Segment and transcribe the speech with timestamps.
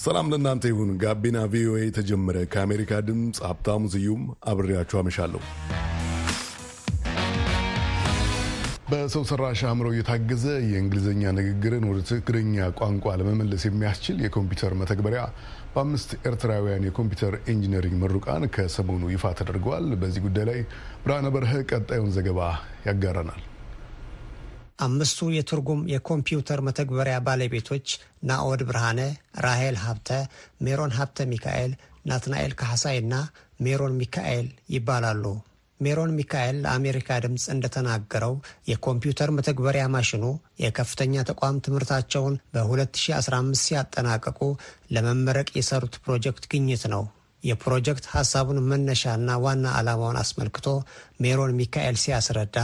[0.00, 5.40] ሰላም ለእናንተ ይሁን። ጋቢና ቪኦኤ የተጀመረ ከአሜሪካ ድምፅ ሀብታሙ ስዩም አብሬያችሁ አመሻለሁ።
[8.90, 15.22] በሰው ሰራሽ አእምሮ እየታገዘ የእንግሊዝኛ ንግግርን ወደ ትግርኛ ቋንቋ ለመመለስ የሚያስችል የኮምፒውተር መተግበሪያ
[15.74, 20.60] በአምስት ኤርትራውያን የኮምፒውተር ኢንጂነሪንግ ምሩቃን ከሰሞኑ ይፋ ተደርጓል። በዚህ ጉዳይ ላይ
[21.04, 22.40] ብርሃነ በርሄ ቀጣዩን ዘገባ
[22.88, 23.42] ያጋረናል።
[24.80, 27.86] አምስቱ የትርጉም የኮምፒውተር መተግበሪያ ባለቤቶች
[28.24, 29.00] ናኦድ ብርሃነ፣
[29.40, 30.08] ራሄል ሀብተ፣
[30.66, 31.72] ሜሮን ሀብተ ሚካኤል፣
[32.06, 33.14] ናትናኤል ካሕሳይ እና
[33.60, 35.24] ሜሮን ሚካኤል ይባላሉ።
[35.80, 38.34] ሜሮን ሚካኤል ለአሜሪካ ድምፅ እንደተናገረው
[38.70, 40.24] የኮምፒውተር መተግበሪያ ማሽኑ
[40.64, 44.40] የከፍተኛ ተቋም ትምህርታቸውን በ2015 ሲያጠናቀቁ
[44.96, 47.04] ለመመረቅ የሰሩት ፕሮጀክት ግኝት ነው።
[47.42, 50.66] የፕሮጀክት ሀሳቡን መነሻና ዋና ዓላማውን አስመልክቶ
[51.20, 52.56] ሜሮን ሚካኤል ሲያስረዳ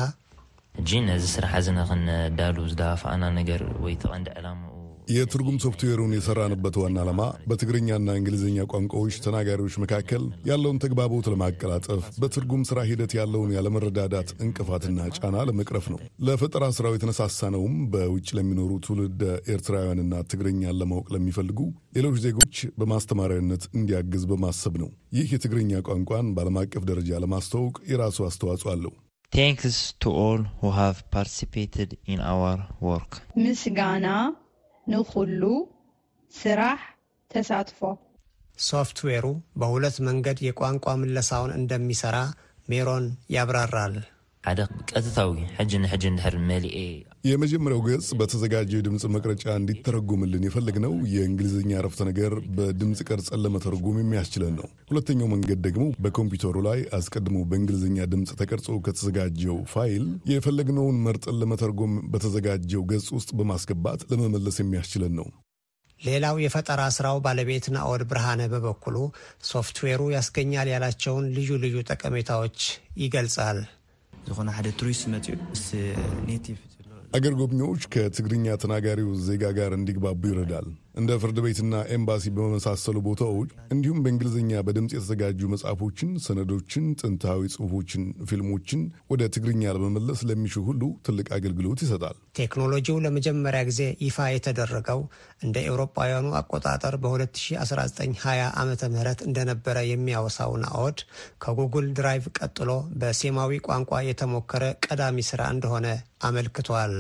[0.79, 4.73] እጂ ነዚ ስራሕ እዚ ንክንዳሉ ዝዳፋኣና ነገር ወይ ተቐንዲ ዕላምኡ
[5.09, 12.79] የትርጉም ሶፍትዌሩን የሰራንበት ዋና ዓላማ በትግርኛና እንግሊዝኛ ቋንቋዎች ተናጋሪዎች መካከል ያለውን ተግባቦት ለማቀላጠፍ በትርጉም ስራ
[12.89, 19.23] ሂደት ያለውን ያለመረዳዳት እንቅፋትና ጫና ለመቅረፍ ነው። ለፈጠራ ስራው የተነሳሳነውም በውጭ ለሚኖሩ ትውልደ
[19.55, 21.61] ኤርትራውያንና ትግርኛን ለማወቅ ለሚፈልጉ
[21.99, 28.71] ሌሎች ዜጎች በማስተማሪያነት እንዲያግዝ በማሰብ ነው። ይህ የትግርኛ ቋንቋን በዓለም አቀፍ ደረጃ ለማስተዋወቅ የራሱ አስተዋጽኦ
[28.77, 28.95] አለው።
[29.33, 33.13] Thanks to all who have participated in our work
[33.43, 34.07] ምስጋና
[34.87, 35.43] ንኩሉ
[36.35, 36.81] ስራሕ
[37.31, 37.81] ተሳትፎ
[38.63, 39.25] ሶፍትዌሩ
[39.61, 42.17] በሁለት መንገድ የቋንቋ ምለሳውን እንደሚሰራ
[42.69, 43.97] ሜሮን ያብራራል።
[44.45, 46.79] ሓደ ቀጥታዊ ሕጂ ንሕጂ እንድሕር መሊኤ
[47.27, 54.67] የመጀመሪያው ገጽ በተዘጋጀው የድምፅ መቅረጫ እንዲተረጎምልን የፈለግነው የእንግሊዝኛ አረፍተ ነገር በድምፅ ቀርጸን ለመተርጎም የሚያስችለን ነው።
[54.91, 62.85] ሁለተኛው መንገድ ደግሞ በኮምፒውተሩ ላይ አስቀድሞ በእንግሊዝኛ ድምፅ ተቀርጾ ከተዘጋጀው ፋይል የፈለግነውን መርጠን ለመተርጎም በተዘጋጀው
[62.93, 65.29] ገጽ ውስጥ በማስገባት ለመመለስ የሚያስችለን ነው።
[66.01, 68.97] ሌላው የፈጠራ ስራው ባለቤት ናኦድ ብርሃነ በበኩሉ
[69.51, 72.59] ሶፍትዌሩ ያስገኛል ያላቸውን ልዩ ልዩ ጠቀሜታዎች
[73.03, 73.61] ይገልጻል።
[74.13, 75.35] ዝኾነ ሓደ ቱሪስት መፅኡ
[76.29, 76.59] native
[77.17, 80.67] አገር ጎብኚዎች ከትግርኛ ተናጋሪው ዜጋ ጋር እንዲግባቡ ይረዳል።
[80.97, 88.83] እንደ ፍርድ ቤትና ኤምባሲ በመሳሰሉ ቦታዎች እንዲሁም በእንግሊዝኛ በድምፅ የተዘጋጁ መጽሐፎችን፣ ሰነዶችን፣ ጥንታዊ ጽሑፎችን፣ ፊልሞችን
[89.13, 95.03] ወደ ትግርኛ ለመመለስ ለሚሹ ሁሉ ትልቅ አገልግሎት ይሰጣል። ቴክኖሎጂው ለመጀመሪያ ጊዜ ይፋ የተደረገው
[95.43, 98.25] እንደ ኤውሮጳውያኑ አቆጣጠር በ2019/20
[98.63, 100.99] ዓመተ ምህረት እንደነበረ የሚያወሳው ናኦድ
[101.45, 102.71] ከጉግል ድራይቭ ቀጥሎ
[103.01, 105.87] በሴማዊ ቋንቋ የተሞከረ ቀዳሚ ስራ እንደሆነ
[106.27, 106.97] አመልክቷል።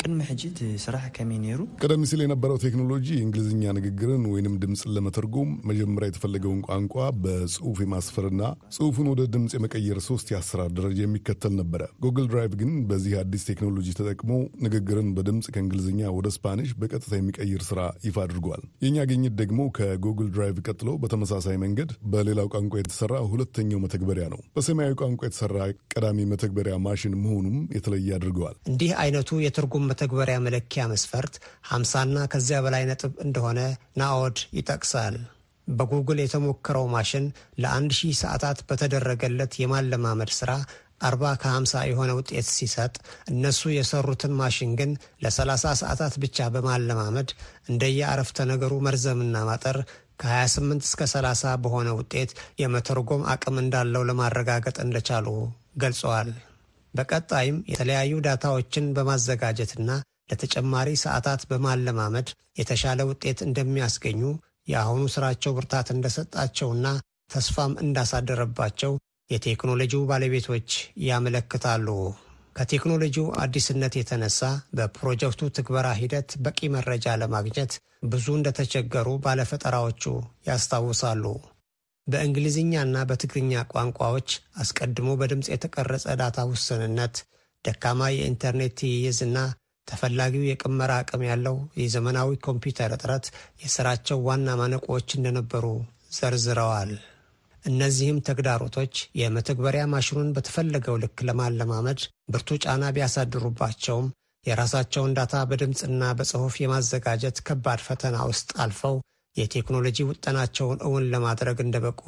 [0.00, 5.50] ቅድሚ ሕጂ እቲ ስራሕ ከመይ ነይሩ ቀደም ሲል የነበረው ቴክኖሎጂ የእንግሊዝኛ ንግግርን ወይንም ድምፅን ለመተርጎም
[5.68, 8.42] መጀመሪያ የተፈለገውን ቋንቋ በጽሁፍ የማስፈርና
[8.76, 13.88] ጽሁፉን ወደ ድምፅ የመቀየር ሶስት የአሰራር ደረጃ የሚከተል ነበረ። ጉግል ድራይቭ ግን በዚህ አዲስ ቴክኖሎጂ
[13.98, 14.30] ተጠቅሞ
[14.66, 20.58] ንግግርን በድምፅ ከእንግሊዝኛ ወደ ስፓኒሽ በቀጥታ የሚቀይር ስራ ይፋ አድርጓል። የእኛ ግኝት ደግሞ ከጉግል ድራይቭ
[20.68, 25.54] ቀጥሎ በተመሳሳይ መንገድ በሌላው ቋንቋ የተሰራ ሁለተኛው መተግበሪያ ነው። በሴማዊ ቋንቋ የተሰራ
[25.94, 31.34] ቀዳሚ መተግበሪያ ማሽን መሆኑም የተለየ ያደርገዋል። እንዲህ አይነቱ የትርጉም መተግበሪያ መለኪያ መስፈርት
[31.72, 33.60] 50ና ከዚያ በላይ ነጥብ እንደሆነ
[34.00, 35.16] ናኦድ ይጠቅሳል።
[35.68, 37.24] በጉግል የተሞከረው ማሽን
[37.62, 40.50] ለአንድ ሺህ ሰዓታት በተደረገለት የማለማመድ ሥራ
[41.06, 42.94] 40 ከ50 የሆነ ውጤት ሲሰጥ
[43.32, 44.92] እነሱ የሰሩትን ማሽን ግን
[45.24, 47.28] ለ30 ሰዓታት ብቻ በማለማመድ
[47.70, 49.78] እንደየ አረፍተ ነገሩ መርዘምና ማጠር
[50.22, 52.30] ከ28 እስከ 30 በሆነ ውጤት
[52.62, 55.26] የመተርጎም አቅም እንዳለው ለማረጋገጥ እንደቻሉ
[55.82, 56.30] ገልጸዋል።
[56.94, 59.90] በቀጣይም የተለያዩ ዳታዎችን በማዘጋጀትና
[60.30, 62.28] ለተጨማሪ ሰዓታት በማለማመድ
[62.58, 64.22] የተሻለ ውጤት እንደሚያስገኙ
[64.68, 66.86] የአሁኑ ስራቸው ብርታት እንደሰጣቸውና
[67.30, 68.92] ተስፋም እንዳሳደረባቸው
[69.30, 70.68] የቴክኖሎጂው ባለቤቶች
[71.08, 71.88] ያመለክታሉ።
[72.56, 74.40] ከቴክኖሎጂው አዲስነት የተነሳ
[74.76, 77.72] በፕሮጀክቱ ትግበራ ሂደት በቂ መረጃ ለማግኘት
[78.06, 80.04] ብዙ እንደተቸገሩ ባለፈጠራዎቹ
[80.48, 81.24] ያስታውሳሉ።
[82.08, 84.28] በእንግሊዝኛና በትግርኛ ቋንቋዎች
[84.62, 87.16] አስቀድሞ በድምፅ የተቀረጸ ዳታ ውስንነት፣
[87.64, 89.38] ደካማ የኢንተርኔት ትይይዝና
[89.88, 93.26] ተፈላጊው የቅመራ አቅም ያለው የዘመናዊ ኮምፒውተር እጥረት
[93.62, 95.64] የሥራቸው ዋና ማነቆዎች እንደነበሩ
[96.18, 96.92] ዘርዝረዋል።
[97.64, 102.00] እነዚህም ተግዳሮቶች የመተግበሪያ ማሽኑን በተፈለገው ልክ ለማለማመድ
[102.32, 104.06] ብርቱ ጫና ቢያሳድሩባቸውም
[104.46, 108.96] የራሳቸውን ዳታ በድምፅና በጽሑፍ የማዘጋጀት ከባድ ፈተና ውስጥ አልፈው
[109.36, 112.02] የቴክኖሎጂ ውጠናቸውን እውን ለማድረግ እንደበቁ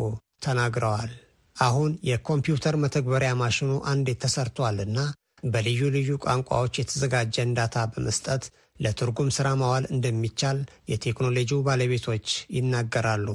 [0.44, 1.12] ተናግረዋል።
[1.56, 4.98] አሁን የኮምፒውተር መተግበሪያ ማሽኑ አንዴ ተሰርቷልና
[5.46, 8.42] በልዩ ልዩ ቋንቋዎች የተዘጋጀን ዳታ በመስጠት
[8.80, 10.58] ለትርጉም ሥራ ማዋል እንደሚቻል
[10.92, 12.26] የቴክኖሎጂው ባለቤቶች
[12.56, 13.28] ይናገራሉ።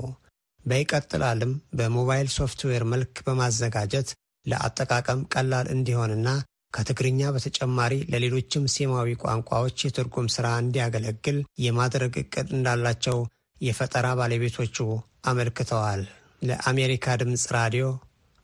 [0.66, 4.10] በቀጣይም በሞባይል ሶፍትዌር መልክ በማዘጋጀት
[4.46, 6.28] ለአጠቃቀም ቀላል እንዲሆንና
[6.74, 13.20] ከትግርኛ በተጨማሪ ለሌሎችም ሴማዊ ቋንቋዎች የትርጉም ሥራ እንዲያገለግል የማድረግ ዕቅድ እንዳላቸው
[13.62, 14.78] የፈጠራ ባለቤቶቹ
[15.26, 16.02] አመልክተዋል።
[16.44, 17.86] ለአሜሪካ ድምፅ ራዲዮ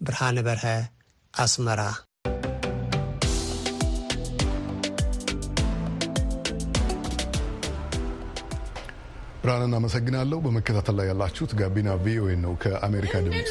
[0.01, 0.65] ብርሃነ በርሀ
[1.33, 1.81] አስመራ።
[9.43, 13.49] ብርሃንን አመሰግናለሁ። በመከታተል ላይ ያላችሁት ጋቢና ቪኦኤ ነው ከአሜሪካ ድምፅ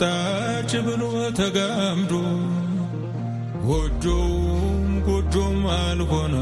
[0.00, 1.02] ጣጭ ብሎ
[1.38, 2.12] ተጋምዶ
[3.64, 6.34] ጎጆውም ጎጆም አልሆነ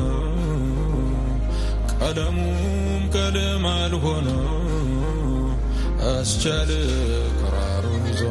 [1.92, 4.28] ቀለሙም ቀለም አልሆነ
[6.10, 6.70] አስቻለ
[7.40, 8.22] ክራሩን ይዞ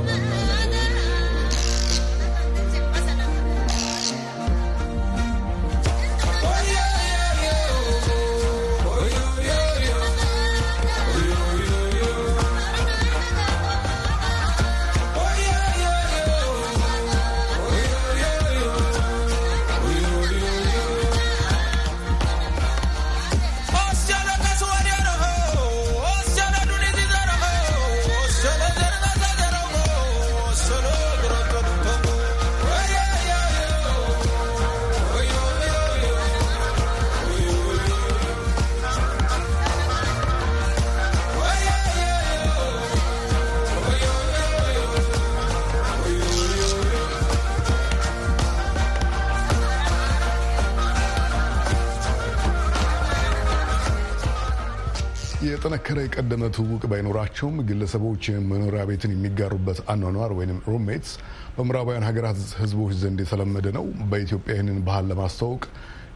[55.65, 61.12] የጠነከረ የቀደመ ትውውቅ ባይኖራቸውም ግለሰቦች መኖሪያ ቤትን የሚጋሩበት አኗኗር ወይም ሩሜትስ
[61.56, 65.63] በምዕራባውያን ሀገራት ሕዝቦች ዘንድ የተለመደ ነው። በኢትዮጵያ ይህንን ባህል ለማስተዋወቅ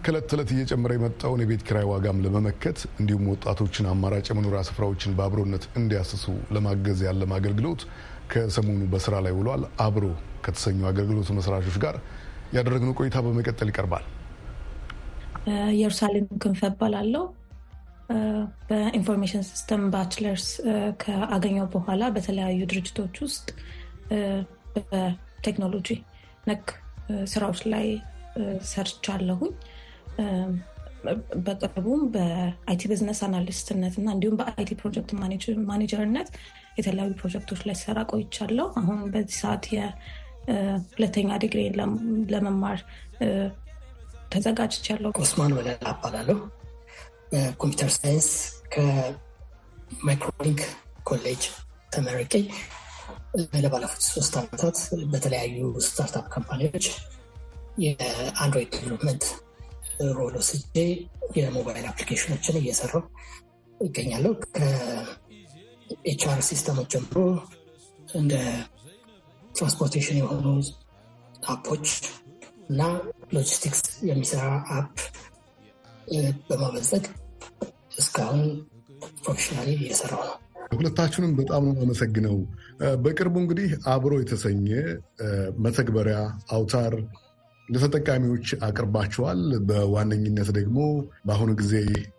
[0.03, 6.25] ከእለት ተዕለት እየጨመረ የመጣውን የቤት ኪራይ ዋጋም ለመመከት እንዲሁም ወጣቶችን አማራጭ የመኖሪያ ስፍራዎችን በአብሮነት እንዲያስሱ
[6.55, 7.83] ለማገዝ ያለም አገልግሎት
[8.33, 10.05] ከሰሞኑ በስራ ላይ ውሏል። አብሮ
[10.45, 11.97] ከተሰኙ አገልግሎት መስራቾች ጋር
[12.53, 14.05] ያደረግነው ቆይታ በመቀጠል ይቀርባል።
[15.73, 17.25] ኢየሩሳሌም ክንፈ እባላለሁ።
[18.69, 20.47] በ information system bachelors
[21.03, 23.47] ካገኘሁ በኋላ በተለያዩ ድርጅቶች ውስጥ
[24.87, 25.89] በቴክኖሎጂ
[26.49, 26.67] ነክ
[27.31, 27.87] ስራዎች ላይ
[28.71, 29.53] ሰርቻለሁኝ።
[31.45, 35.11] በቅርቡም በ IT business analyst ነት እና እንዲሁም በ IT project
[35.69, 36.29] manager ነት
[36.79, 41.61] የተለያዩ ፕሮጀክቶች ላይ ስሰራ ቆይቻለሁ። አሁን በዚህ ሰዓት የሁለተኛ ዲግሪ
[42.33, 42.79] ለመማር
[44.33, 46.37] ተዘጋጅቻለሁ። ኦስማን ወለላ እባላለሁ።
[47.31, 48.27] በ computer science
[48.73, 50.61] ከማይክሮሊንክ
[51.03, 51.43] ኮሌጅ
[51.91, 52.33] ተመርቄ
[53.63, 54.77] ለባለፉት ሶስት ዓመታት
[55.11, 55.57] በተለያዩ
[55.87, 56.85] startup company ዎች
[57.77, 59.23] የ Android development
[60.17, 60.75] role ወስጄ
[61.37, 63.03] የ mobile application ኦችን እየሰራሁ
[63.79, 67.17] ይገኛለሁ። ከ HR system ኦች ጀምሮ
[68.15, 68.33] እንደ
[69.51, 70.45] transportation የሆኑ
[71.49, 71.87] app ኦች
[72.69, 72.81] እና
[73.33, 74.95] ሎጂስቲክስ የሚሰራ app
[76.47, 77.05] በማበልጸግ
[77.99, 78.41] እስካሁን
[79.21, 80.35] professionally እየሰራሁ ነው።
[80.71, 82.35] ሁለታችሁንም በጣም ነው አመሰግነው።
[83.03, 84.67] በቅርቡ እንግዲህ አብሮ የተሰኘ
[85.57, 86.17] መተግበሪያ
[86.51, 86.93] አውታር
[87.69, 90.77] ለተጠቃሚዎች አቅርባችኋል። በዋነኝነት ደግሞ
[91.27, 91.73] በአሁኑ ጊዜ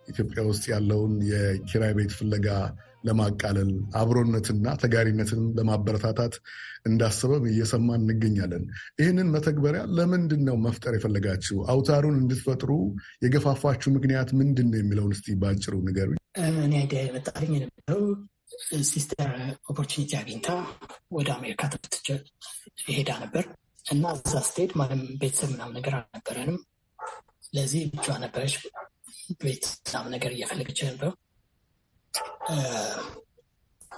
[0.09, 2.47] ኢትዮጵያ ውስጥ ያለውን የኪራይ ቤት ፍለጋ
[3.03, 6.33] ለማቃለል አብሮነትና ተጋሪነትን ለማበረታታት
[6.85, 8.63] እንዳሰበም እየሰማን እንገኛለን።
[8.99, 11.57] ይህንን መተግበሪያ ለምንድን ነው መፍጠር የፈለጋችሁ?
[11.73, 12.71] አውታሩን እንድትፈጥሩ
[13.25, 16.19] የገፋፋችሁ ምክንያት ምንድን ነው የሚለውን እስቲ በአጭሩ ንገሩኝ።
[16.59, 18.03] እኔ idea የመጣልኝ የነበረው
[18.87, 19.29] sister
[19.69, 20.47] opportunity አግኝታ
[21.11, 21.95] ወደ አሜሪካ ትምህርት
[22.89, 23.43] ሄዳ ነበር
[23.85, 26.59] እና እዛ ስትሄድ ማንም ቤተሰብ ምናምን ነገር አልነበረንም።
[27.55, 28.53] ለዚህ ብቻ ነበረች
[29.41, 31.13] ቤት ምናምን ነገር እየፈለገች ነበረው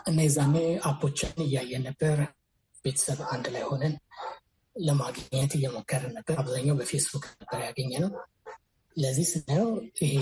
[0.09, 0.55] እና የዛኔ
[0.87, 2.17] አፖችን እያየን ነበር።
[2.85, 3.93] ቤተሰብ አንድ ላይ ሆነን
[4.75, 8.11] ለማግኘት እየሞከርን ነበር። አብዛኛው በፌስቡክ ነበር ያገኘ ነው።
[8.97, 9.69] ለዚህ ስናየው
[10.01, 10.15] ይሄ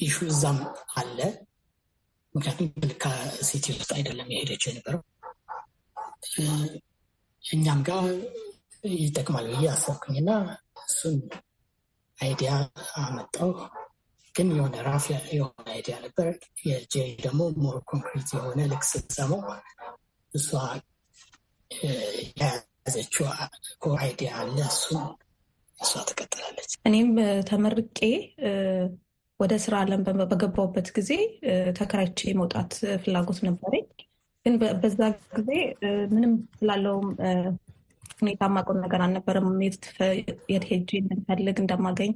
[0.00, 0.58] ኢሹ እዛም
[0.96, 1.18] አለ።
[2.34, 3.04] ምክንያቱም ልካ
[3.48, 5.02] ሲቲ ውስጥ አይደለም የሄደችው የነበረው።
[7.44, 8.04] እኛም ጋር
[8.98, 10.30] ይጠቅማል ብዬ አሰብኩኝና
[10.86, 11.16] እሱን
[12.18, 12.50] idea
[12.98, 13.50] አመጣው።
[14.36, 16.26] ግን የሆነ rough የሆነ idea ነበር።
[16.66, 19.42] የጄ ደግሞ more concrete የሆነ ልክ ስትሰማው
[20.32, 20.48] እሷ
[21.70, 23.26] የያዘችው
[23.98, 25.04] idea አለ። እሱን
[25.78, 27.10] እሷ ትቀጥላለች። እኔም
[27.48, 27.98] ተመርቄ
[29.40, 31.10] ወደ ስራ ዓለም በገባሁበት ጊዜ
[31.78, 33.86] ተከራይቼ መውጣት ፍላጎት ነበረኝ።
[34.46, 35.00] ግን በዛ
[35.36, 35.50] ጊዜ
[36.12, 37.08] ምንም ስላለውም
[38.18, 39.84] ሁኔታ ማቆም ነገር አልነበረም። የት
[40.70, 42.12] ሄጄ እንደምፈልግ እንደማገኝ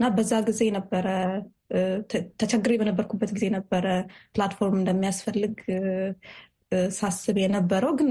[0.00, 1.06] እና በዛ ጊዜ ነበረ
[2.40, 3.86] ተቸግሬ በነበርኩበት ጊዜ ነበረ
[4.34, 5.54] platform እንደሚያስፈልግ
[6.96, 8.10] ሳስብ የነበረው ግን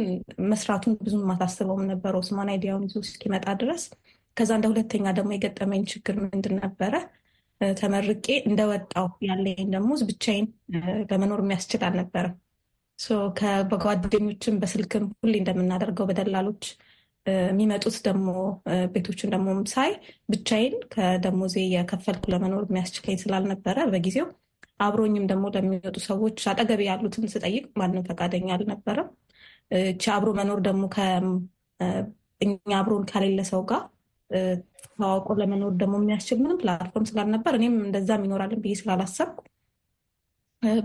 [0.52, 3.84] መስራቱን ብዙም ማታስበውም ነበረው ኦስማን idea ውን ይዞ እስኪመጣ ድረስ።
[4.38, 6.94] ከዛ እንደ ሁለተኛ ደግሞ የገጠመኝ ችግር ምንድን ነበረ?
[7.62, 10.48] ተመርቄ እንደወጣው ያለኝ ደግሞ ብቻዬን
[11.12, 12.34] ለመኖር የሚያስችል አልነበረም።
[13.72, 16.66] በጓደኞችም በስልክም ሁሌ እንደምናደርገው በደላሎች
[17.26, 18.28] የሚመጡት ደግሞ
[18.94, 19.92] ቤቶችን ደግሞ ሳይ
[20.30, 24.28] ብቻዬን ከደሞዜ የከፈልኩ ለመኖር የሚያስችለኝ ስላልነበረ በጊዜው
[24.80, 29.10] አብሮኝም ደግሞ ለሚመጡ ሰዎች አጠገቤ ያሉትን ስጠይቅ ማንም ፈቃደኛ አልነበረም።
[29.84, 30.84] እቺ አብሮ መኖር ደግሞ
[32.42, 33.84] እኛ አብሮን ከሌለ ሰው ጋር
[34.86, 39.40] ተዋውቆ ለመኖር ደግሞ የሚያስችል ምንም platform ስላልነበር እኔም እንደዛም ይኖራልን ብዬ ስላላሰብኩ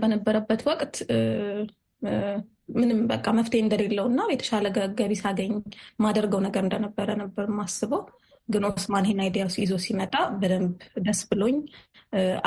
[0.01, 0.95] በነበረበት ወቅት
[2.71, 4.67] ምንም በቃ መፍትሄ እንደሌለው እና የተሻለ
[4.99, 5.53] ገቢ ሳገኝ
[6.03, 8.03] ማደርገው ነገር እንደነበረ ነበር የማስበው።
[8.49, 10.71] ግን ኦስማን ይሄን idea ይዞ ሲመጣ በደንብ
[11.05, 11.57] ደስ ብሎኝ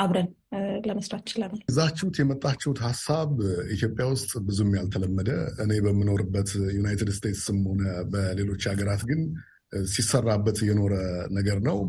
[0.01, 0.27] አብረን
[0.85, 3.29] ለመስራት ችለናል። ይዛችሁት የመጣችሁት ሀሳብ
[3.75, 5.29] ኢትዮጵያ ውስጥ ብዙም ያልተለመደ
[5.63, 7.81] እኔ በምኖርበት ዩናይትድ ስቴትስም ሆነ
[8.13, 9.21] በሌሎች ሀገራት ግን
[9.91, 10.93] ሲሰራበት የኖረ
[11.37, 11.79] ነገር ነው።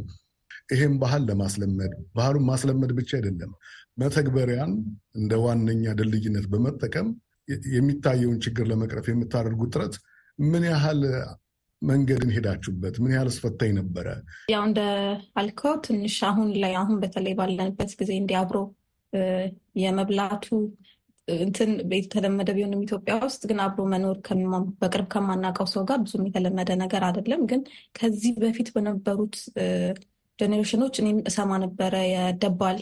[0.73, 3.50] ይሄም ባህል ለማስለመድ ባህሉን ማስለመድ ብቻ አይደለም፣
[3.99, 4.73] መተግበሪያን
[5.14, 7.09] እንደ ዋነኛ ድልድይነት በመጠቀም
[7.74, 9.94] የሚታየውን ችግር ለመቅረፍ የምታደርጉት ጥረት
[10.44, 11.00] ምን ያህል
[11.82, 12.94] መንገድን ሄዳችሁበት?
[13.02, 14.06] ምን ያህል አስፈታኝ ነበረ?
[14.52, 14.80] ያው እንደ
[15.40, 18.58] አልከው ትንሽ አሁን ላይ አሁን በተለይ ባለንበት ጊዜ እንዲህ አብሮ
[19.82, 20.46] የመብላቱ
[21.28, 24.18] እንትን የተለመደ ቢሆንም ኢትዮጵያ ውስጥ ግን አብሮ መኖር
[24.80, 27.62] በቅርብ ከማናውቀው ሰው ጋር ብዙም የተለመደ ነገር አይደለም። ግን
[27.98, 29.36] ከዚህ በፊት በነበሩት
[30.38, 32.78] ጄኔሬሽኖች እኔም እሰማ ነበረ የደባል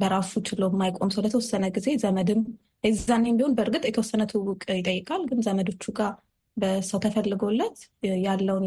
[0.00, 2.40] በራሱ ችሎ የማይቆም ሰው ለተወሰነ ጊዜ ዘመድም
[2.86, 6.12] የዛኔም ቢሆን በእርግጥ የተወሰነ ትውውቅ ይጠይቃል። ግን ዘመዶቹ ጋር
[6.56, 7.78] በሰው ተፈልጎለት
[8.24, 8.64] ያለውን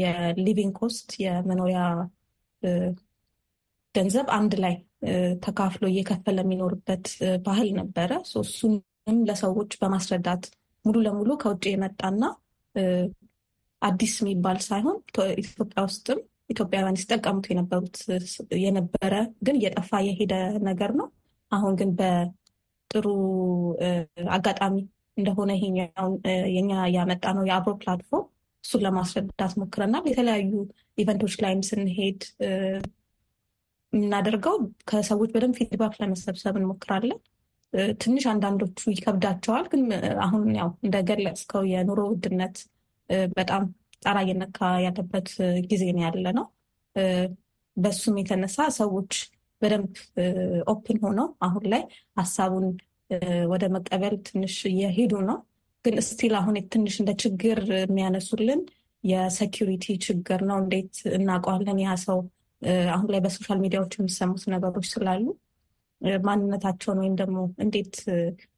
[0.00, 1.80] የ living cost የመኖሪያ
[3.94, 4.74] ገንዘብ አንድ ላይ
[5.42, 7.06] ተካፍሎ እየከፈለ የሚኖርበት
[7.46, 8.10] ባህል ነበረ።
[8.42, 10.44] እሱንም ለሰዎች በማስረዳት
[10.84, 12.22] ሙሉ ለሙሉ ከውጭ የመጣና
[13.82, 14.96] አዲስ የሚባል ሳይሆን
[15.42, 16.18] ኢትዮጵያ ውስጥም
[16.50, 17.96] ኢትዮጵያውያን ሲጠቀሙት የነበሩት
[18.62, 21.08] የነበረ ግን እየጠፋ የሄደ ነገር ነው።
[21.52, 21.90] አሁን ግን
[22.90, 23.06] በጥሩ
[24.32, 24.74] አጋጣሚ
[25.16, 26.14] እንደሆነ ይሄኛውን
[26.54, 28.26] የኛ ያመጣ ነው የአብሮ platform
[28.64, 30.52] እሱን ለማስረዳት ሞክረናል። የተለያዩ
[30.98, 32.20] event ኦች ላይም ስንሄድ
[33.92, 34.56] የምናደርገው
[34.90, 37.20] ከሰዎች በደንብ feedback ለመሰብሰብ እንሞክራለን።
[38.02, 39.82] ትንሽ አንዳንዶቹ ይከብዳቸዋል። ግን
[40.26, 42.56] አሁን ያው እንደገለጽከው የኑሮ ውድነት
[43.36, 43.64] በጣም
[44.02, 45.28] ጣራ እየነካ ያለበት
[45.70, 46.46] ጊዜ ነው ያለ ነው።
[47.76, 49.12] በሱም የተነሳ ሰዎች
[49.62, 49.92] በደንብ
[50.68, 51.82] open ሆነው አሁን ላይ
[52.16, 52.66] ሀሳቡን
[53.52, 55.38] ወደ መቀበል ትንሽ እየሄዱ ነው።
[55.84, 58.60] ግን still አሁን ትንሽ እንደ ችግር የሚያነሱልን
[59.04, 62.18] የ security ችግር ነው። እንዴት እናውቀዋለን ያ ሰው
[62.92, 65.24] አሁን ላይ በ social media ዎች የሚሰሙት ነገሮች ስላሉ
[66.24, 67.94] ማንነታቸውን ወይም ደግሞ እንዴት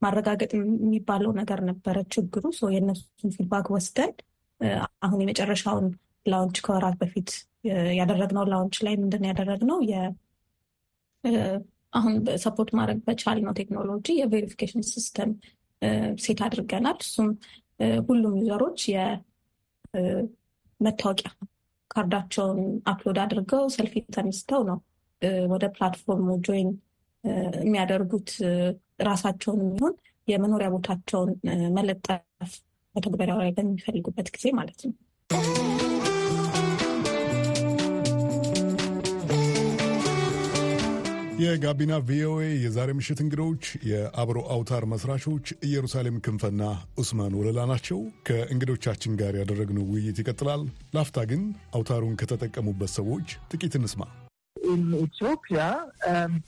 [0.03, 4.13] ማረጋገጥ የሚባለው ነገር ነበረ ችግሩ። የእነሱን feedback ወስደን
[5.03, 5.87] አሁን የመጨረሻውን
[6.27, 7.31] launch ከወራት በፊት
[7.99, 9.79] ያደረግነው launch ላይ ምንድን ያደረግነው
[11.93, 12.13] አሁን
[12.43, 15.31] support ማድረግ በቻልነው ቴክኖሎጂ የ verification system
[16.23, 17.29] set አድርገናል። እሱም
[18.07, 18.81] ሁሉም user ኦች
[20.81, 21.31] የመታወቂያ
[21.91, 22.59] ካርዳቸውን
[22.91, 24.79] upload አድርገው ሰልፊ ተነስተው ነው
[25.53, 26.71] ወደ platform ኡ join
[27.65, 28.31] የሚያደርጉት።
[29.09, 29.95] ራሳቸውን የሚሆን
[30.29, 31.31] የመኖሪያ ቦታቸውን
[31.77, 32.53] መለጠፍ
[32.95, 34.95] መተግበሪያው ላይ በሚፈልጉበት ጊዜ ማለት ነው።
[41.41, 46.63] የጋቢና ቪኦኤ የዛሬ ምሽት እንግዶች የአብሮ አውታር መስራቾች ኢየሩሳሌም ክንፈና
[46.99, 50.63] ኡስማን ወለላ ናቸው። ከእንግዶቻችን ጋር ያደረግነው ውይይት ይቀጥላል።
[50.97, 51.43] ላፍታ ግን
[51.75, 54.03] አውታሩን ከተጠቀሙበት ሰዎች ጥቂት እንስማ።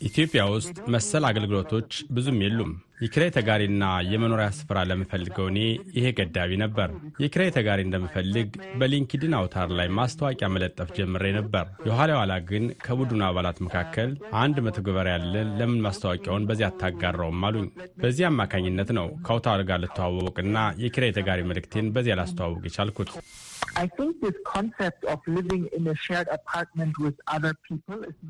[0.06, 5.58] ኢትዮጵያ ውስጥ መሰል አገልግሎቶች ብዙም የሉም። የኪራይ ተጋሪና የመኖሪያ ስፍራ ለምፈልገው እኔ
[5.96, 6.90] ይሄ ገዳቢ ነበር።
[7.22, 8.48] የኪራይ ተጋሪ እንደምፈልግ
[8.80, 14.10] በሊንክድን አውታር ላይ ማስታወቂያ መለጠፍ ጀምሬ ነበር። የኋላ ኋላ ግን ከቡድኑ አባላት መካከል
[14.42, 17.68] አንድ መተግበሪያ ያለን ለምን ማስታወቂያውን በዚህ አታጋራውም አሉኝ።
[18.02, 23.10] በዚህ አማካኝነት ነው ከአውታር ጋር ልተዋወቅና የኪራይ ተጋሪ መልእክቴን በዚያ ላስተዋወቅ የቻልኩት።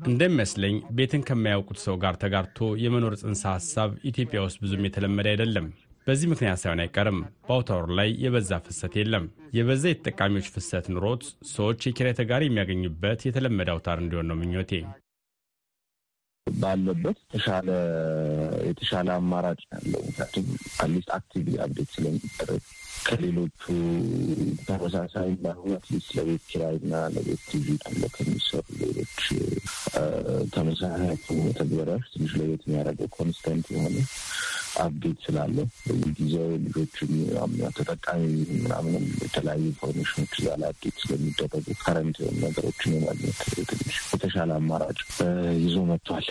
[0.07, 5.67] እንደሚመስለኝ ቤትን ከማያውቁት ሰው ጋር ተጋርቶ የመኖር ጽንሰ ሀሳብ ኢትዮጵያ ውስጥ ብዙም የተለመደ አይደለም።
[6.07, 9.25] በዚህ ምክንያት ሳይሆን አይቀርም በአውታወር ላይ የበዛ ፍሰት የለም።
[9.57, 14.71] የበዛ የተጠቃሚዎች ፍሰት ኑሮት ሰዎች የኪራይ ተጋሪ የሚያገኙበት የተለመደ አውታር እንዲሆን ነው ምኞቴ።
[16.47, 17.69] ባለበት የተሻለ
[18.67, 20.45] የተሻለ አማራጭ ያለው። ምክንያቱም
[20.77, 22.63] at least active update ስለሚደረግ
[23.05, 23.61] ከሌሎቹ
[24.67, 29.17] ተመሳሳይ ባይሆኑ at least ለቤት ኪራይና ለቤት ቲቪ ተብሎ ከሚሰሩ ሌሎች
[30.55, 33.95] ተመሳሳይ መተግበሪያዎች ትንሽ ለቤት የሚያደርገው constant የሆነ
[34.81, 37.11] update ስላለው በየጊዜው ልጆችም
[37.77, 38.23] ተጠቃሚ
[38.55, 43.39] ምናምንም የተለያዩ information ኦች እዛ ላይ update ስለሚደረጉ current ነገሮችን የማግኘት
[43.71, 44.99] ትንሽ የተሻለ አማራጭ
[45.61, 46.27] ይዞ መጥቷል።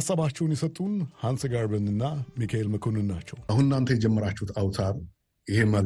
[0.00, 0.92] ሀሳባቸውን የሰጡን
[1.22, 2.04] ሀንስ ጋርበንና
[2.40, 4.94] ሚካኤል መኮንን ናቸው። አሁን እናንተ የጀመራችሁት አውታር
[5.46, 5.76] ይሄ መ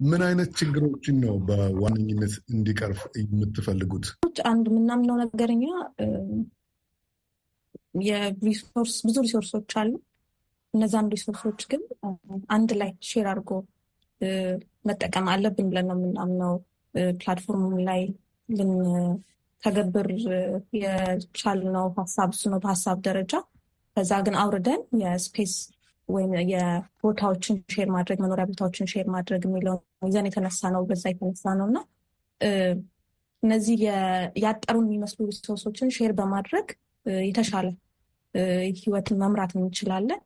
[0.00, 4.06] ምን አይነት ችግሮችን ነው በዋነኝነት እንዲቀርፍ የምትፈልጉት?
[4.50, 5.64] አንድ የምናምነው ነገርኛ
[8.06, 9.92] የ resource ብዙ resource ኦች አሉ።
[10.74, 11.82] እነዛን resource ኦች ግን
[12.48, 13.50] አንድ ላይ share አድርጎ
[14.88, 16.54] መጠቀም አለብን ብለን ነው የምናምነው።
[17.18, 18.00] platform ላይ
[18.48, 20.08] ልንተገብር
[20.80, 23.32] የቻልነው ሀሳብ እሱ ነው በሀሳብ ደረጃ።
[23.96, 25.54] ከዛ ግን አውርደን የ space
[26.10, 31.66] ወይም የቦታዎችን share ማድረግ መኖሪያ ቦታዎችን share ማድረግ የሚለውን ይዘን የተነሳ ነው በዛ የተነሳ ነው
[31.70, 31.78] እና
[33.42, 33.78] እነዚህ
[34.42, 36.66] ያጠሩን የሚመስሉ resource ኦችን share በማድረግ
[37.26, 37.68] የተሻለ
[38.80, 40.20] ህይወትን መምራት እንችላለን።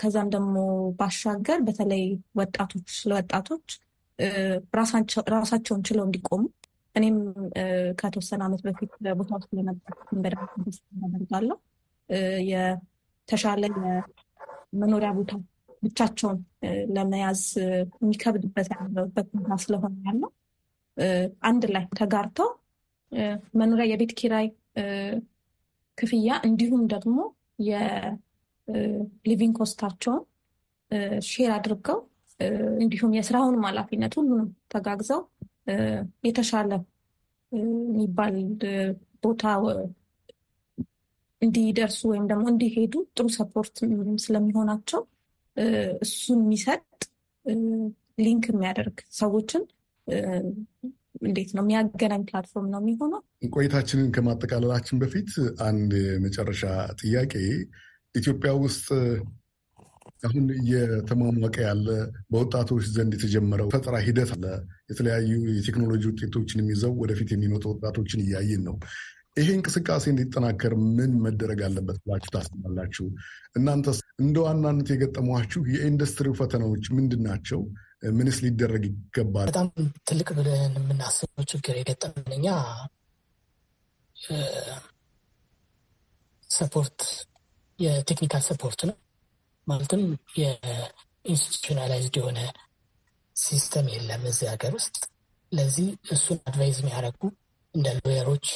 [0.00, 0.56] ከዛም ደግሞ
[0.98, 2.02] ባሻገር በተለይ
[2.40, 3.68] ወጣቶች ስለወጣቶች
[5.34, 6.42] ራሳቸውን ችለው እንዲቆሙ
[6.94, 7.16] እኔም
[8.00, 10.52] ከተወሰነ ዓመት በፊት ቦታ ውስጥ ለነበርኩት በደንብ
[11.08, 11.56] አደርጋለሁ።
[12.50, 13.62] የተሻለ
[14.76, 15.32] የመኖሪያ ቦታ
[15.82, 16.38] ብቻቸውን
[16.94, 17.42] ለመያዝ
[18.00, 20.30] የሚከብድበት ያለበት ቦታ ስለሆነ ያለው
[21.48, 22.48] አንድ ላይ ተጋርተው
[23.60, 24.46] መኖሪያ የቤት ኪራይ
[25.98, 27.18] ክፍያ እንዲሁም ደግሞ
[27.68, 30.22] የ living cost ኣቸውን
[31.28, 31.98] share አድርገው
[32.80, 35.20] እንዲሁም የስራውንም ኃላፊነት ሁሉንም ተጋግዘው
[36.28, 36.72] የተሻለ
[37.52, 38.34] የሚባል
[39.22, 39.44] ቦታ
[41.42, 43.74] እንዲደርሱ ወይም ደግሞ እንዲሄዱ ጥሩ support
[44.24, 45.00] ስለሚሆናቸው
[46.04, 46.82] እሱን የሚሰጥ
[48.18, 49.62] link የሚያደርግ ሰዎችን
[51.26, 53.20] እንዴት ነው የሚያገናኝ platform ነው የሚሆነው።
[53.56, 55.30] ቆይታችንን ከማጠቃለላችን በፊት
[55.66, 56.62] አንድ የመጨረሻ
[57.00, 57.32] ጥያቄ
[58.14, 58.86] ኢትዮጵያ ውስጥ
[60.22, 61.86] አሁን እየተሟሟቀ ያለ
[62.30, 64.44] በወጣቶች ዘንድ የተጀመረው ፈጠራ ሂደት አለ።
[64.90, 68.76] የተለያዩ የቴክኖሎጂ ውጤቶችን ይዘው ወደፊት የሚመጡ ወጣቶችን እያየን ነው።
[69.36, 73.04] ይሄ እንቅስቃሴ እንዲጠናከር ምን መደረግ አለበት ብላችሁ ታስባላችሁ?
[73.58, 77.60] እናንተስ እንደ ዋናነት የገጠሟችሁ የኢንዱስትሪው ፈተናዎች ምንድን ናቸው?
[78.16, 79.46] ምንስ ሊደረግ ይገባል?
[79.50, 79.68] በጣም
[80.08, 82.46] ትልቅ ብለን የምናስበው ችግር የገጠመን እኛ
[86.50, 87.00] support
[87.78, 88.96] የ technical support ነው።
[89.66, 90.02] ማለትም
[90.40, 92.38] የ institutionalized የሆነ
[93.36, 94.96] system የለም እዚህ ሀገር ውስጥ።
[95.52, 97.22] ለዚህ እሱን advise የሚያደርጉ
[97.74, 98.46] እንደ lawyer ኦች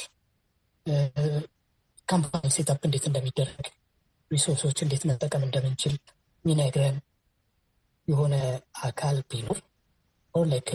[2.07, 3.65] company setup እንዴት እንደሚደረግ
[4.31, 5.95] resource ኦች እንዴት መጠቀም እንደምንችል
[6.45, 6.97] ሚነግረን
[8.07, 8.35] የሆነ
[8.83, 9.59] አካል ቢኖር
[10.35, 10.69] or like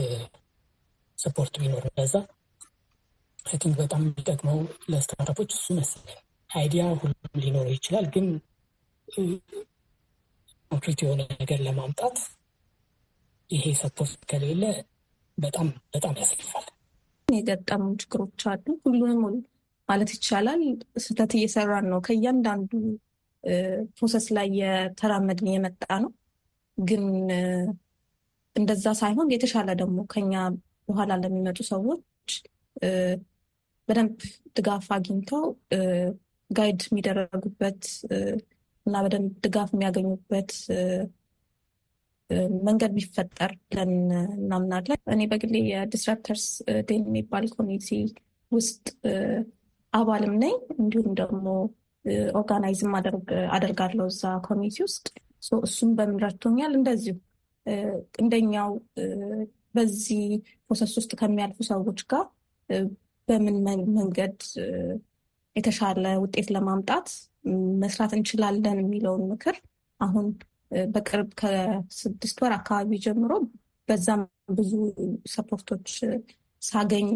[1.19, 2.15] support ቢኖር እንደዛ
[3.47, 4.59] I think በጣም የሚጠቅመው
[4.93, 6.19] ለ startup ኦች እሱ መሰለኝ።
[6.51, 8.27] idea ሁሉም ሊኖረው ይችላል፣ ግን
[10.71, 12.17] ኮንክሪት የሆነ ነገር ለማምጣት
[13.51, 14.63] ይሄ support ከሌለ
[15.39, 16.67] በጣም በጣም ያስለፋል።
[17.29, 19.23] የገጠሙ ችግሮች አሉ። ሁሉንም
[19.89, 20.63] ማለት ይቻላል
[21.05, 22.71] ስህተት እየሰራን ነው። ከእያንዳንዱ
[23.97, 26.11] process ላይ የተራመድን የመጣ ነው።
[26.79, 27.05] ግን
[28.57, 30.33] እንደዛ ሳይሆን የተሻለ ደግሞ ከኛ
[30.89, 32.33] በኋላ ለሚመጡ ሰዎች
[33.89, 34.17] በደንብ
[34.57, 35.45] ድጋፍ አግኝተው
[36.51, 37.83] guide የሚደረጉበት
[38.87, 40.51] እና በደንብ ድጋፍ የሚያገኙበት
[42.65, 43.93] መንገድ ቢፈጠር ብለን
[44.39, 46.47] እናምናለን። እኔ በግሌ የ Disrupters
[46.89, 47.89] Den የሚባል community
[48.53, 48.85] ውስጥ
[49.97, 51.47] አባልም ነኝ። እንዲሁም ደግሞ
[52.35, 52.93] organize ም
[53.57, 55.07] አደርጋለሁ እዛ community ውስጥ።
[55.63, 57.17] እሱም በምን ረድቶኛል። እንደዚሁ
[58.19, 58.71] እንደኛው
[59.75, 60.21] በዚህ
[60.67, 62.25] process ውስጥ ከሚያልፉ ሰዎች ጋር
[63.29, 63.57] በምን
[63.97, 64.37] መንገድ
[65.57, 67.09] የተሻለ ውጤት ለማምጣት
[67.83, 69.57] መስራት እንችላለን የሚለውን ምክር
[70.01, 70.27] አሁን
[70.95, 73.33] በቅርብ ከስድስት ወር አካባቢ ጀምሮ
[73.89, 74.23] በዛም
[74.57, 74.73] ብዙ
[75.35, 75.89] ሰፖርቶች
[76.63, 77.09] ሳገኝ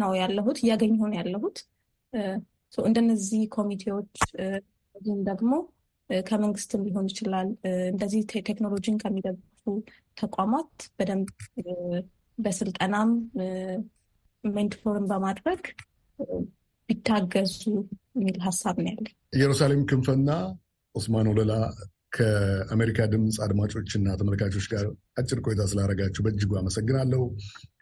[0.00, 1.56] ነው ያለሁት እያገኝ ሆን ያለሁት።
[2.84, 4.14] እንደነዚህ ኮሚቴዎች
[4.94, 5.52] ወይም ደግሞ
[6.10, 7.48] ከመንግስትም ሊሆን ይችላል
[7.92, 9.64] እንደዚህ ቴክኖሎጂን ከሚደግፉ
[10.16, 11.28] ተቋማት በደንብ
[12.38, 13.10] በስልጠናም
[14.44, 15.62] ሜንቶርን በማድረግ
[16.88, 17.54] ቢታገዙ
[18.16, 20.30] የሚል ሀሳብ ነው ያለ። ኢየሩሳሌም ክንፈና
[20.94, 21.52] ኦስማን ወለላ
[22.16, 24.84] ከአሜሪካ ድምፅ አድማጮችና ተመልካቾች ጋር
[25.18, 27.22] አጭር ቆይታ ስላደረጋችሁ በእጅጉ አመሰግናለሁ።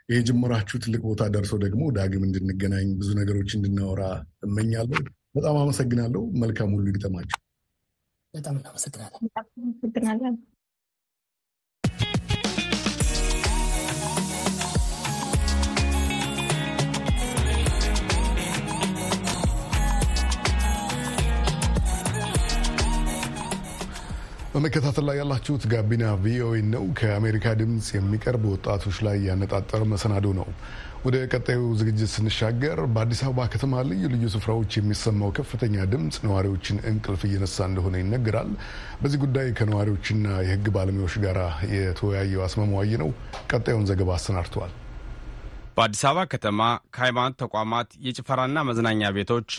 [0.09, 4.03] ይህ ጅምራችሁ ትልቅ ቦታ ደርሶ ደግሞ ዳግም እንድንገናኝ ብዙ ነገሮች እንድናወራ
[4.45, 5.01] እመኛለሁ።
[5.37, 7.39] በጣም አመሰግናለሁ። መልካም ሁሉ ይግጠማችሁ።
[8.35, 10.35] በጣም እናመሰግናለን።
[24.55, 30.49] በመከታተል ላይ ያላችሁት ጋቢና ቪኦኤ ነው። ከአሜሪካ ድምፅ የሚቀርብ ወጣቶች ላይ ያነጣጠረ መሰናዶ ነው።
[31.05, 37.25] ወደ ቀጣዩ ዝግጅት ስንሻገር በአዲስ አበባ ከተማ ልዩ ልዩ ስፍራዎች የሚሰማው ከፍተኛ ድምፅ ነዋሪዎችን እንቅልፍ
[37.29, 38.51] እየነሳ እንደሆነ ይነገራል።
[39.01, 41.39] በዚህ ጉዳይ ከነዋሪዎችና የሕግ ባለሙያዎች ጋር
[41.77, 43.11] የተወያየው አስመማዋይ ነው።
[43.51, 44.75] ቀጣዩን ዘገባ አሰናድተዋል።
[45.77, 46.61] በአዲስ አበባ ከተማ
[46.95, 49.51] ከሃይማኖት ተቋማት፣ የጭፈራና መዝናኛ ቤቶች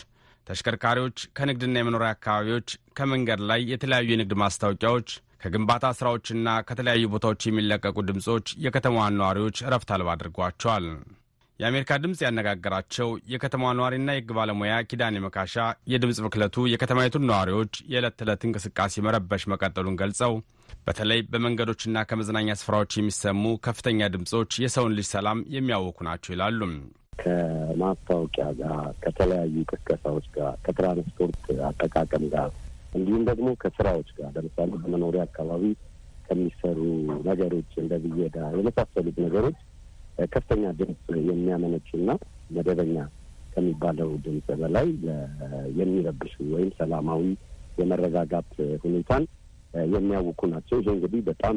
[0.46, 5.08] ተሽከርካሪዎች ከንግድና የመኖሪያ አካባቢዎች፣ ከመንገድ ላይ የተለያዩ የንግድ ማስታወቂያዎች፣
[5.42, 10.86] ከግንባታ ስራዎችና ከተለያዩ ቦታዎች የሚለቀቁ ድምፆች የከተማዋን ነዋሪዎች እረፍት አልባ አድርጓቸዋል።
[11.60, 15.54] የአሜሪካ ድምፅ ያነጋገራቸው የከተማዋ ነዋሪና የሕግ ባለሙያ ኪዳኔ መካሻ
[15.92, 20.32] የድምፅ ብክለቱ የከተማይቱን ነዋሪዎች የዕለት ተዕለት እንቅስቃሴ መረበሽ መቀጠሉን ገልጸው
[20.86, 26.60] በተለይ በመንገዶችና ከመዝናኛ ስፍራዎች የሚሰሙ ከፍተኛ ድምፆች የሰውን ልጅ ሰላም የሚያወኩ ናቸው ይላሉ።
[27.18, 28.74] ከማስታወቂያ ጋር
[29.04, 32.50] ከተለያዩ ቅስቀሳዎች ጋር ከትራንስፖርት አጠቃቀም ጋር
[32.94, 35.64] እንዲሁም ደግሞ ከስራዎች ጋር ለምሳሌ በመኖሪያ አካባቢ
[36.28, 36.78] ከሚሰሩ
[37.28, 39.58] ነገሮች እንደ ብየዳ የመሳሰሉት ነገሮች
[40.28, 42.10] ከፍተኛ ድምፅ የሚያመነጩና
[42.50, 42.96] መደበኛ
[43.52, 44.88] ከሚባለው ድምፅ በላይ
[45.78, 47.24] የሚረብሹ ወይም ሰላማዊ
[47.78, 48.50] የመረጋጋት
[48.84, 49.24] ሁኔታን
[49.94, 51.56] የሚያውኩ ናቸው። ይሄ እንግዲህ በጣም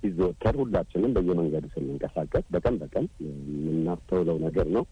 [0.00, 4.84] ሲዘወተር ሁላችንም በየመንገዱ ስንንቀሳቀስ በቀን በቀን የምናስተውለው ነገር ነው።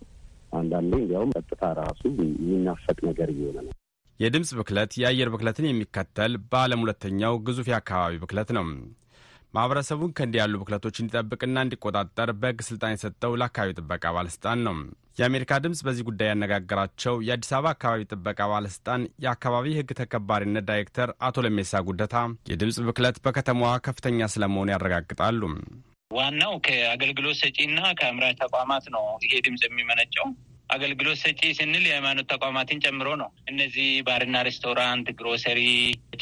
[0.52, 3.72] አንዳንዴ እንዲያውም ቀጥታ ራሱ የሚናፈቅ ነገር እየሆነ ነው።
[4.20, 8.64] የድምፅ ብክለት የአየር ብክለትን የሚከተል በዓለም ሁለተኛው ግዙፍ የአካባቢ ብክለት ነው።
[9.54, 14.74] ማህበረሰቡን ከእንዲህ ያሉ ብክለቶች እንዲጠብቅና እንዲቆጣጠር በሕግ ስልጣን የሰጠው ለአካባቢ ጥበቃ ባለስልጣን ነው።
[15.18, 21.42] የአሜሪካ ድምፅ በዚህ ጉዳይ ያነጋገራቸው የአዲስ አበባ አካባቢ ጥበቃ ባለስልጣን የአካባቢ ሕግ ተከባሪነት ዳይሬክተር አቶ
[21.46, 22.16] ለሜሳ ጉደታ
[22.50, 25.40] የድምፅ ብክለት በከተማዋ ከፍተኛ ስለመሆኑ ያረጋግጣሉ።
[26.10, 30.28] ዋናው ከአገልግሎት ሰጪና ከአምራች ተቋማት ነው ይሄ ድምፅ የሚመነጨው።
[30.70, 35.60] አገልግሎት ሰጪ ስንል የሃይማኖት ተቋማትን ጨምሮ ነው። እነዚህ ባርና ሬስቶራንት፣ ግሮሰሪ፣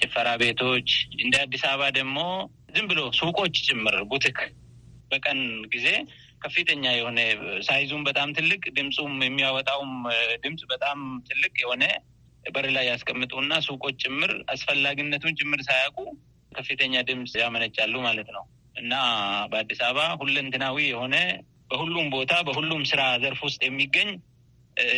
[0.00, 0.88] ጭፈራ ቤቶች
[1.22, 2.18] እንደ አዲስ አበባ ደግሞ
[2.76, 4.38] ዝም ብሎ ሱቆች ጭምር ቡቲክ
[5.11, 5.40] በቀን
[5.74, 5.88] ጊዜ
[6.40, 7.18] ከፍተኛ የሆነ
[7.66, 9.92] ሳይዙም በጣም ትልቅ ድምፁም የሚያወጣውም
[10.44, 11.85] ድምፅ በጣም ትልቅ የሆነ
[12.46, 15.99] በር ላይ ያስቀምጡና ሱቆች ጭምር አስፈላጊነቱን ጭምር ሳያውቁ
[16.53, 18.44] ከፍተኛ ድምፅ ያመነጫሉ ማለት ነው
[18.77, 18.94] እና
[19.51, 21.16] በአዲስ አበባ ሁለንትናዊ የሆነ
[21.70, 24.11] በሁሉም ቦታ በሁሉም ስራ ዘርፍ ውስጥ የሚገኝ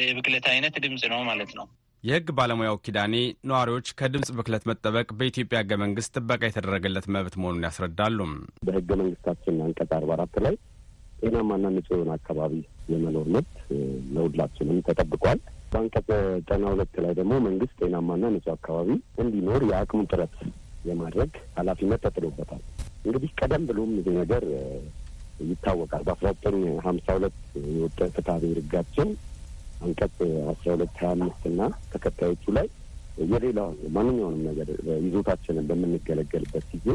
[0.03, 1.67] የብክለት አይነት ድምፅ ነው ማለት ነው።
[2.05, 3.15] የሕግ ባለሙያው ኪዳኔ
[3.51, 8.19] ነዋሪዎች ከድምፅ ብክለት መጠበቅ በኢትዮጵያ ሕገ መንግስት ጥበቃ የተደረገለት መብት መሆኑን ያስረዳሉ።
[8.67, 10.55] በሕገ መንግስታችን አንቀጽ አርባ አራት ላይ
[11.19, 12.53] ጤናማና ንጹህ የሆነ አካባቢ
[12.93, 13.55] የመኖር መብት
[14.15, 15.39] ለሁላችንም ተጠብቋል።
[15.73, 18.89] በአንቀጽ ዘጠና ሁለት ላይ ደግሞ መንግስት ጤናማና ንጹህ አካባቢ
[19.23, 20.37] እንዲኖር የአቅሙ ጥረት
[20.89, 22.63] የማድረግ ኃላፊነት ተጥሎበታል።
[23.05, 24.45] እንግዲህ ቀደም ብሎም ይህ ነገር
[25.45, 27.37] ይታወቃል። በአስራ ዘጠኝ ሀምሳ ሁለት
[27.71, 29.11] የወጣ ፍትሐ ብሔር ሕጋችን
[29.83, 30.17] አንቀጽ
[30.53, 31.61] አስራ ሁለት ሀያ አምስት እና
[31.93, 32.67] ተከታዮቹ ላይ
[33.33, 34.69] የሌላውን ማንኛውንም ነገር
[35.05, 36.89] ይዞታችንን በምንገለገልበት ጊዜ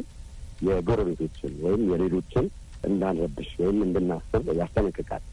[0.67, 2.45] የጎረቤቶችን ወይም የሌሎችን
[2.83, 5.23] እንዳንረብሽ ወይም እንድናስብ ያስጠነቅቃል።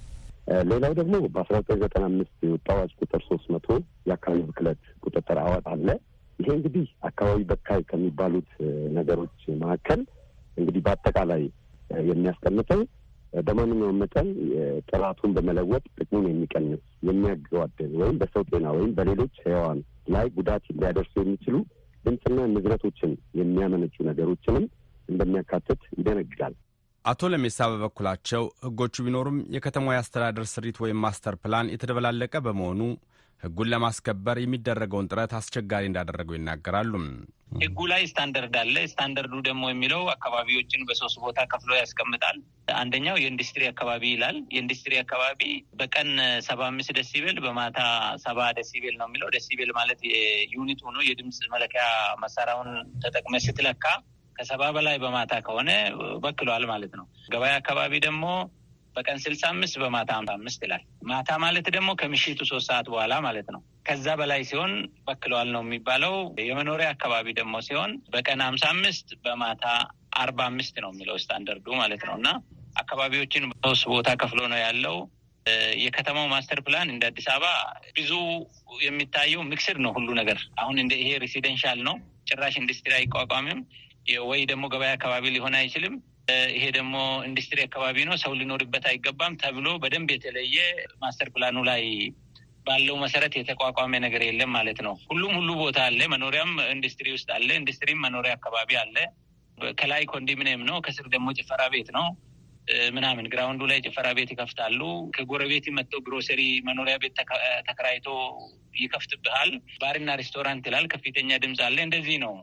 [0.70, 3.66] ሌላው ደግሞ በአስራ ዘጠኝ ዘጠና አምስት የወጣው አዋጅ ቁጥር ሶስት መቶ
[4.08, 5.88] የአካባቢ ብክለት ቁጥጥር አዋጅ አለ።
[6.38, 8.50] ይሄ እንግዲህ አካባቢ በካይ ከሚባሉት
[8.98, 10.00] ነገሮች መካከል
[10.56, 11.42] እንግዲህ በአጠቃላይ
[12.04, 12.80] የሚያስቀምጠው
[13.40, 14.28] በማንኛውም መጠን
[14.90, 19.80] ጥራቱን በመለወጥ ጥቅሙን የሚቀንስ የሚያገዋድል ወይም በሰው ጤና ወይም በሌሎች ሕያዋን
[20.14, 21.56] ላይ ጉዳት ሊያደርሱ የሚችሉ
[22.04, 23.10] ድምፅና ንዝረቶችን
[23.40, 24.64] የሚያመነጩ ነገሮችንም
[25.08, 26.54] እንደሚያካትት ይደነግጋል።
[27.04, 32.80] አቶ ለሜሳ በበኩላቸው ሕጎቹ ቢኖሩም የከተማው የአስተዳደር ስሪት ወይም ማስተር ፕላን የተደበላለቀ በመሆኑ
[33.42, 36.92] ሕጉን ለማስከበር የሚደረገውን ጥረት አስቸጋሪ እንዳደረገው ይናገራሉ።
[37.60, 42.36] ሕጉ ላይ ስታንደርድ አለ። ስታንደርዱ ደግሞ የሚለው አካባቢዎችን በሶስት ቦታ ከፍሎ ያስቀምጣል።
[42.76, 45.40] አንደኛው የኢንዱስትሪ አካባቢ ይላል። የኢንዱስትሪ አካባቢ
[45.80, 46.10] በቀን
[46.48, 47.80] ሰባ አምስት ደሲቤል በማታ
[48.24, 51.84] ሰባ ደሲቤል ነው የሚለው። ደሲቤል ማለት የ unit ኡ ነው፣ የድምፅ መለኪያ
[52.24, 52.70] መሳሪያውን
[53.04, 53.84] ተጠቅመህ ስትለካ
[54.40, 55.70] ከሰባ በላይ በማታ ከሆነ
[56.22, 58.24] በክሏል ማለት ነው። ገበያ አካባቢ ደግሞ
[58.96, 63.48] በቀን ስልሳ አምስት በማታ ሀምሳ አምስት ይላል። ማታ ማለት ደግሞ ከምሽቱ ሶስት ሰዓት በኋላ ማለት
[63.54, 64.72] ነው። ከዛ በላይ ሲሆን
[65.06, 66.14] በክለዋል ነው የሚባለው።
[66.46, 69.64] የመኖሪያ አካባቢ ደግሞ ሲሆን በቀን ሀምሳ አምስት በማታ
[70.22, 72.30] አርባ አምስት ነው የሚለው ስታንደርዱ ማለት ነው። እና
[72.76, 74.96] አካባቢዎችን በሶስት ቦታ ከፍሎ ነው ያለው።
[75.82, 77.46] የከተማው ማስተር ፕላን እንደ አዲስ አበባ
[77.96, 78.10] ብዙ
[78.84, 81.96] የሚታየው mixed ነው ሁሉ ነገር። አሁን እንደ ይሄ residential ነው፣
[82.28, 83.60] ጭራሽ ኢንዱስትሪ አይቋቋምም
[84.26, 85.94] ወይ ደግሞ ገበያ አካባቢ ሊሆን አይችልም።
[86.54, 86.94] ይሄ ደግሞ
[87.28, 90.56] ኢንዱስትሪ አካባቢ ነው፣ ሰው ሊኖርበት አይገባም ተብሎ በደንብ የተለየ
[91.02, 91.82] ማስተር ፕላኑ ላይ
[92.66, 97.48] ባለው መሰረት የተቋቋመ ነገር የለም ማለት ነው። ሁሉም ሁሉ ቦታ አለ። መኖሪያም ኢንዱስትሪ ውስጥ አለ፣
[97.60, 98.96] ኢንዱስትሪም መኖሪያ አካባቢ አለ።
[99.78, 102.06] ከላይ ኮንዶሚኒየም ነው፣ ከስር ደግሞ ጭፈራ ቤት ነው
[102.94, 104.80] ምናምን ground ኡ ላይ ጭፈራ ቤት ይከፍታሉ።
[105.14, 107.14] ከጎረቤት መጥተው ግሮሰሪ መኖሪያ ቤት
[107.68, 108.08] ተከራይቶ
[108.80, 112.34] ይከፍትብሃል። ባርና ሬስቶራንት ይላል። ከፍተኛ ድምፅ አለ። እንደዚህ ነው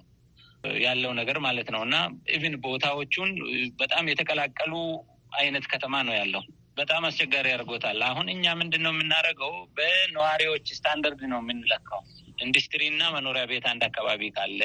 [0.84, 1.96] ያለው ነገር ማለት ነው። እና
[2.30, 3.32] even ቦታዎቹን
[3.80, 4.74] በጣም የተቀላቀሉ
[5.40, 6.44] አይነት ከተማ ነው ያለው።
[6.78, 9.54] በጣም አስቸጋሪ ያደርገዋል። አሁን እኛ ምንድን ነው የምናደርገው?
[9.78, 12.02] በነዋሪዎች ስታንደርድ ነው የምንለካው።
[12.46, 14.60] ኢንዱስትሪ እና መኖሪያ ቤት አንድ አካባቢ ካለ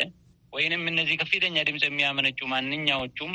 [0.53, 3.33] ወይንም እነዚህ ከፍተኛ ድምፅ የሚያመነጩ ማንኛዎቹም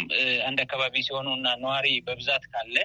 [0.47, 2.75] አንድ አካባቢ ሲሆኑ እና ነዋሪ በብዛት ካለ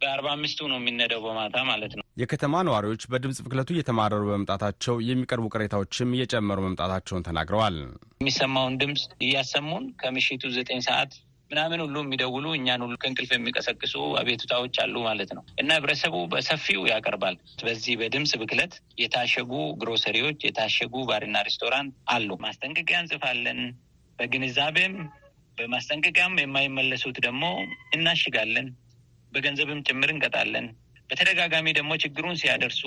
[0.00, 6.14] በአርባ አምስቱ ነው የሚነደው በማታ ማለት ነው። የከተማ ነዋሪዎች በድምፅ ብክለቱ እየተማረሩ በመምጣታቸው የሚቀርቡ ቅሬታዎችም
[6.16, 7.76] እየጨመሩ መምጣታቸውን ተናግረዋል።
[8.20, 11.12] የሚሰማውን ድምፅ እያሰሙን ከምሽቱ ዘጠኝ ሰዓት
[11.50, 17.36] ምናምን ሁሉ የሚደውሉ እኛን ሁሉ ከእንቅልፍ የሚቀሰቅሱ አቤቱታዎች አሉ ማለት ነው እና ህብረተሰቡ በሰፊው ያቀርባል።
[17.62, 23.60] በዚህ በድምፅ ብክለት የታሸጉ ግሮሰሪዎች፣ የታሸጉ ባርና ሬስቶራንት አሉ። ማስጠንቀቂያ እንጽፋለን።
[24.18, 24.96] በግንዛቤም
[25.58, 27.44] በማስጠንቀቂያም የማይመለሱት ደግሞ
[27.96, 28.66] እናሽጋለን።
[29.36, 30.66] በገንዘብም ጭምር እንቀጣለን።
[31.10, 32.82] በተደጋጋሚ ደግሞ ችግሩን ሲያደርሱ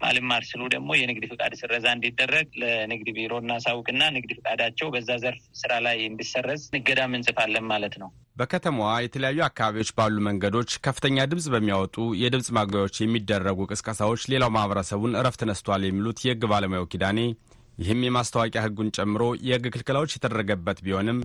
[0.00, 5.72] አልማር ስሉ ደግሞ የንግድ ፍቃድ ስረዛ እንዲደረግ ለንግድ ቢሮ እናሳውቅና ንግድ ፍቃዳቸው በዛ ዘርፍ ስራ
[5.86, 12.48] ላይ እንዲሰረዝ እገዳም እንጽፋለን ማለት ነው። በከተማዋ የተለያዩ አካባቢዎች ባሉ መንገዶች ከፍተኛ ድምፅ በሚያወጡ የድምፅ
[12.58, 17.18] ማጉያዎች የሚደረጉ ቅስቀሳዎች ሌላው ማህበረሰቡን እረፍት ነስቷል የሚሉት የህግ ባለሙያው ኪዳኔ፣
[17.78, 21.20] ይህም የማስታወቂያ ህጉን ጨምሮ የህግ ክልክላዎች የተደረገበት ቢሆንም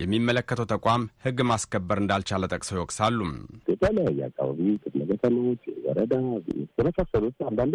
[0.00, 3.18] የሚመለከተው ተቋም ህግ ማስከበር እንዳልቻለ ጠቅሰው ይወቅሳሉ።
[3.72, 6.12] የተለያየ አካባቢ ክፍለ ከተሞች፣ ወረዳ
[6.78, 7.74] የመሳሰሉት አንዳንዴ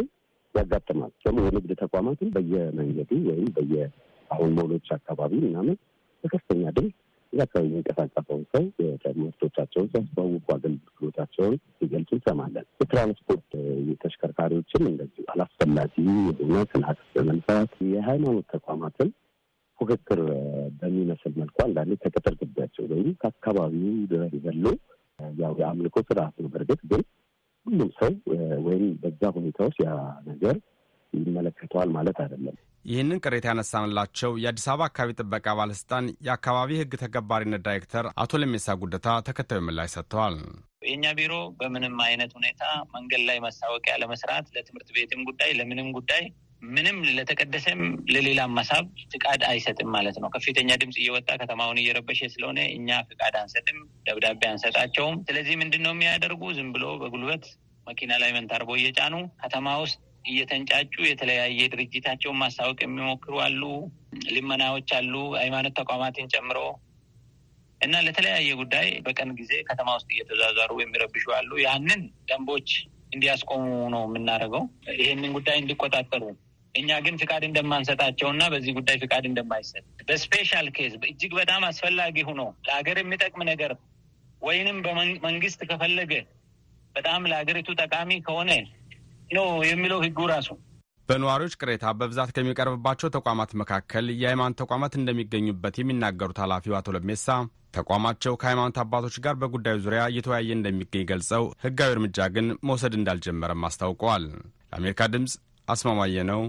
[0.56, 3.76] ያጋጥማል። ደግሞ የንግድ ተቋማትን በየመንገዱ ወይም በየ
[4.30, 5.76] አሁን ሞሎች አካባቢ ምናምን
[6.24, 6.94] በከፍተኛ ድምፅ
[7.34, 8.64] አካባቢ የሚንቀሳቀሰውን ሰው
[9.22, 13.48] ምርቶቻቸውን ሲያስተዋውቁ አገልግሎታቸውን ሲገልጹ እንሰማለን። የትራንስፖርት
[14.04, 15.94] ተሽከርካሪዎችም እንደዚሁ አላስፈላጊ
[16.42, 19.10] የሆነ ትናክስ በመንሳት የሃይማኖት ተቋማትን
[19.80, 20.20] ፉክክር
[20.80, 24.66] በሚመስል መልኩ አንዳንዴ ከቅጥር ግቢያቸው ወይም ከአካባቢው ድረስ ዘሎ
[25.40, 27.02] ያው የአምልኮ ስርዓት ነው። በእርግጥ ግን
[27.66, 28.12] ሁሉም ሰው
[28.66, 29.92] ወይም በዛ ሁኔታ ውስጥ ያ
[30.30, 30.56] ነገር
[31.14, 38.08] ይመለከተዋል ማለት አይደለም። ይህንን ቅሬታ ያነሳንላቸው የአዲስ አበባ አካባቢ ጥበቃ ባለስልጣን የአካባቢ ሕግ ተገባሪነት ዳይሬክተር
[38.24, 40.36] አቶ ለሜሳ ጉደታ ተከታዩ ምላሽ ሰጥተዋል።
[40.88, 42.64] የእኛ ቢሮ በምንም አይነት ሁኔታ
[42.96, 46.24] መንገድ ላይ ማስታወቂያ ለመስራት ለትምህርት ቤትም ጉዳይ ለምንም ጉዳይ
[46.68, 47.82] ምንም ለተቀደሰም
[48.14, 53.78] ለሌላም መሳብ ፍቃድ አይሰጥም ማለት ነው። ከፍተኛ ድምፅ እየወጣ ከተማውን እየረበሸ ስለሆነ እኛ ፍቃድ አንሰጥም፣
[54.08, 57.46] ደብዳቤ አንሰጣቸውም። ስለዚህ ምንድን ነው የሚያደርጉ ዝም ብሎ በጉልበት
[57.88, 63.62] መኪና ላይ መንታርቦ እየጫኑ ከተማ ውስጥ እየተንጫጩ የተለያየ ድርጅታቸውን ማስታወቅ የሚሞክሩ አሉ።
[64.30, 66.60] ልመናዎች አሉ፣ ሃይማኖት ተቋማትን ጨምሮ
[67.82, 72.70] እና ለተለያየ ጉዳይ በቀን ጊዜ ከተማ ውስጥ እየተዘዋወሩ የሚረብሹ አሉ። ያንን ደንቦች
[73.16, 74.64] እንዲያስቆሙ ነው የምናደርገው፣
[74.98, 76.24] ይሄንን ጉዳይ እንዲቆጣጠሩ
[76.76, 82.18] እኛ ግን ፍቃድ እንደማንሰጣቸው እና በዚህ ጉዳይ ፍቃድ እንደማይሰጥ በ special case እጅግ በጣም አስፈላጊ
[82.30, 83.74] ሆኖ ለሀገር የሚጠቅም ነገር
[84.42, 86.14] ወይንም በመንግስት ከፈለገ
[86.96, 88.52] በጣም ለሀገሪቱ ጠቃሚ ከሆነ
[89.36, 90.50] ነው የሚለው ህጉ ራሱ።
[91.10, 97.28] በነዋሪዎች ቅሬታ በብዛት ከሚቀርብባቸው ተቋማት መካከል የሃይማኖት ተቋማት እንደሚገኙበት የሚናገሩት ኃላፊው አቶ ለሜሳ
[97.78, 104.26] ተቋማቸው ከሃይማኖት አባቶች ጋር በጉዳዩ ዙሪያ እየተወያየ እንደሚገኝ ገልጸው ህጋዊ እርምጃ ግን መውሰድ እንዳልጀመረም አስታውቀዋል።
[104.72, 105.34] ለአሜሪካ ድምፅ
[105.68, 106.42] አስማማየ ነው፣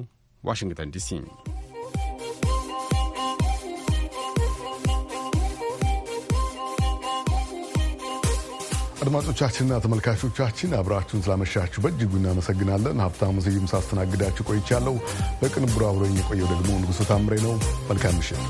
[0.45, 1.11] ዋሽንግተን ዲሲ።
[9.01, 14.95] አድማጮቻችንና ተመልካቾቻችን አብራችሁን ስላመሻችሁ በእጅጉ እናመሰግናለን። ሀብታሙ ስዩም ሳስተናግዳችሁ ቆይቻለሁ።
[15.43, 17.55] በቅንብሩ አብሮኝ የቆየው ደግሞ ንጉሱ ታምሬ ነው።
[17.91, 18.43] መልካም ምሽት።